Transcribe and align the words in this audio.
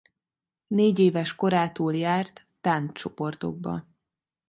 Négyéves 0.67 1.35
korától 1.35 1.95
járt 1.95 2.47
tánccsoportokba. 2.61 3.87